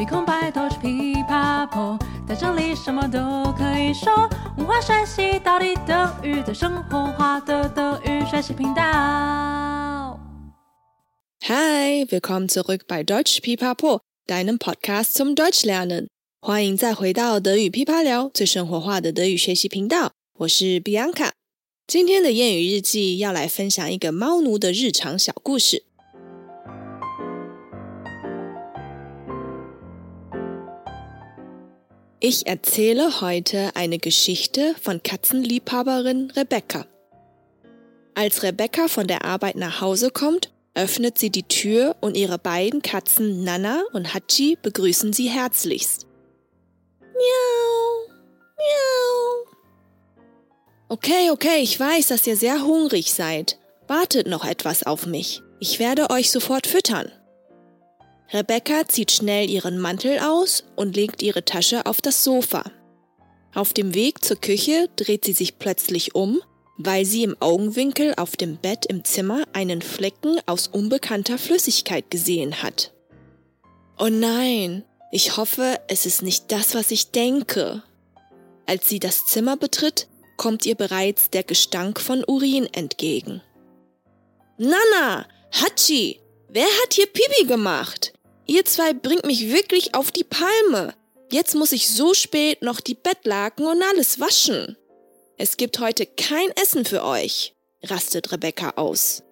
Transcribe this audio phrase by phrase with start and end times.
[0.00, 4.10] 鼻孔白头是噼啪破，在这里什么都可以说。
[4.56, 10.18] 文化学习到底等于在生活化的德语学习频道。
[11.42, 16.06] Hi, willkommen zurück bei Deutsch Pipapo, deinem Podcast zum Deutschlernen。
[16.40, 20.12] 欢迎再回到德语噼啪聊，最生活化的德语学习频道。
[20.38, 21.32] 我是 Bianca。
[21.86, 25.84] 今天的谚语日记要来分享一个猫奴的日常小故事。
[32.22, 36.86] Ich erzähle heute eine Geschichte von Katzenliebhaberin Rebecca.
[38.14, 42.82] Als Rebecca von der Arbeit nach Hause kommt, öffnet sie die Tür und ihre beiden
[42.82, 46.06] Katzen Nana und Hachi begrüßen sie herzlichst.
[47.00, 48.14] Miau,
[48.58, 49.56] miau.
[50.90, 53.58] Okay, okay, ich weiß, dass ihr sehr hungrig seid.
[53.88, 55.40] Wartet noch etwas auf mich.
[55.58, 57.10] Ich werde euch sofort füttern.
[58.32, 62.64] Rebecca zieht schnell ihren Mantel aus und legt ihre Tasche auf das Sofa.
[63.54, 66.40] Auf dem Weg zur Küche dreht sie sich plötzlich um,
[66.78, 72.62] weil sie im Augenwinkel auf dem Bett im Zimmer einen Flecken aus unbekannter Flüssigkeit gesehen
[72.62, 72.92] hat.
[73.98, 77.82] Oh nein, ich hoffe, es ist nicht das, was ich denke.
[78.64, 83.42] Als sie das Zimmer betritt, kommt ihr bereits der Gestank von Urin entgegen.
[84.56, 88.12] Nana, Hachi, wer hat hier Pipi gemacht?
[88.50, 90.92] Ihr zwei bringt mich wirklich auf die Palme.
[91.30, 94.76] Jetzt muss ich so spät noch die Bettlaken und alles waschen.
[95.36, 99.22] Es gibt heute kein Essen für euch, rastet Rebecca aus.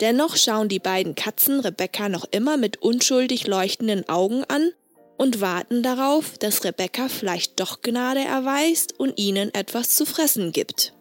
[0.00, 4.72] Dennoch schauen die beiden Katzen Rebecca noch immer mit unschuldig leuchtenden Augen an
[5.18, 10.94] und warten darauf, dass Rebecca vielleicht doch Gnade erweist und ihnen etwas zu fressen gibt.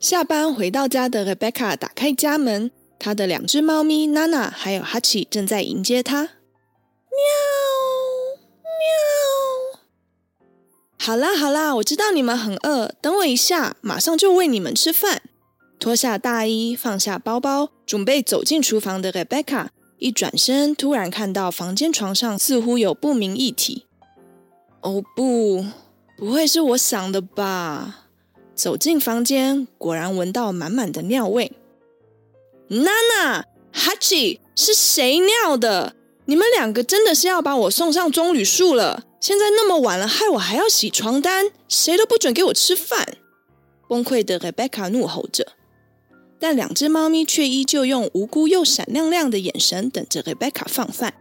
[0.00, 6.22] 下班回到家的 Rebecca 打开家门，她的两只猫咪 Nana 还有哈奇正在迎接她。
[6.22, 6.28] 喵
[9.74, 9.80] 喵！
[11.00, 15.22] 好啦好啦，我知道你们很饿，等我一下，马上就喂你们吃饭。
[15.80, 19.66] 脱下大衣，放下包包，准备走进厨房的 Rebecca
[19.98, 23.86] 一转身，突然看到房间床上似乎有不明液体。
[24.80, 25.66] 哦不，
[26.16, 28.07] 不会是我想的吧？
[28.58, 31.52] 走进房间，果然闻到满满的尿味。
[32.66, 35.94] 娜娜、哈奇，是谁尿的？
[36.24, 39.04] 你们两个真的是要把我送上棕榈树了？
[39.20, 43.16] 现在那么晚了，害我还要洗床单，谁都不准给我吃饭！
[43.88, 45.52] 崩溃的 Rebecca 怒吼着，
[46.40, 51.14] 但两只猫咪却依旧用无辜又闪亮亮的眼神等着 Rebecca 放饭。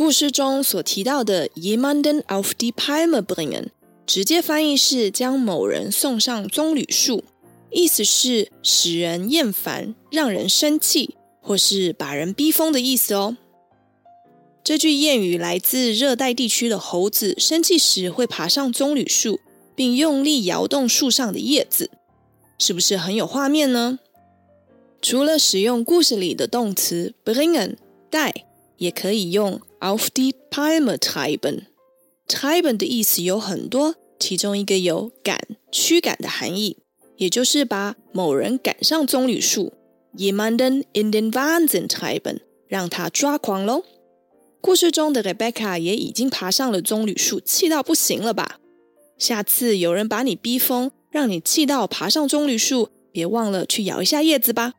[0.00, 3.66] 故事中所提到的 jemanden auf die Palme bringen，
[4.06, 7.22] 直接翻译是将某人送上棕榈树，
[7.70, 13.36] 意思是使人厌烦、让人生气，或是把人逼疯的意思哦。
[14.64, 19.38] 这句谚语来自热带地区的猴子，生气时会爬上棕榈树，
[19.74, 21.90] 并用力摇动树上的叶子，
[22.58, 23.98] 是不是很有画面呢？
[25.02, 27.76] 除了使用故事里的动词 bringen
[28.08, 28.46] 带，
[28.78, 29.60] 也可以用。
[29.80, 35.40] Auf die Palme treiben，treiben 的意思有很多，其中一个有赶、
[35.72, 36.76] 驱赶的含义，
[37.16, 39.72] 也就是把某人赶上棕榈树。
[40.14, 43.84] Jemanden in den Wahnsinn treiben，让他抓狂喽。
[44.60, 48.58] 故事中的 Rebecca 也已经爬上了棕榈树，气到不行了吧？
[49.16, 54.74] 下次有人把你逼疯，让你气到爬上棕榈树，别忘了去摇一下叶子吧。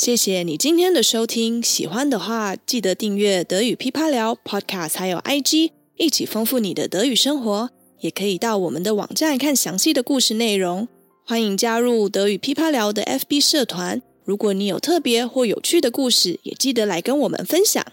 [0.00, 7.68] 谢谢你今天的收听，喜欢的话记得订阅德语噼啪聊 Podcast，还有 IG，一起丰富你的德语生活。
[7.98, 10.88] 也可以到我们的网站看详细的故事内容。
[11.26, 14.00] 欢迎加入德语噼啪聊的 FB 社团。
[14.24, 17.84] 如果你有特别或有趣的故事，也记得来跟我们分享。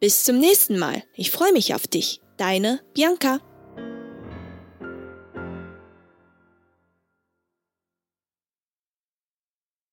[0.00, 1.02] Bis zum nächsten Mal.
[1.14, 2.16] Ich freue mich auf dich.
[2.36, 3.38] Deine Bianca.